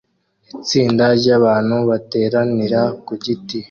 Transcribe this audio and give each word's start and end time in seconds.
Itsinda 0.61 1.05
ryabantu 1.19 1.75
bateranira 1.89 2.81
ku 3.05 3.13
giti 3.23 3.57